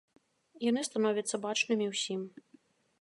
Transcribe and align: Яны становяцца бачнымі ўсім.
Яны 0.69 0.81
становяцца 0.89 1.41
бачнымі 1.45 1.85
ўсім. 1.93 2.21